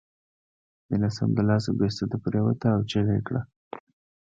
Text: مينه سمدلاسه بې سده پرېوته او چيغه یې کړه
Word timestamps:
مينه 0.89 1.09
سمدلاسه 1.17 1.71
بې 1.77 1.87
سده 1.97 2.17
پرېوته 2.23 2.67
او 2.75 2.81
چيغه 2.89 3.13
یې 3.17 3.21
کړه 3.27 3.41